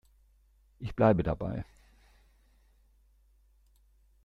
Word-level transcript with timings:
Ich 0.79 0.95
bleibe 0.95 1.21
dabei. 1.21 1.63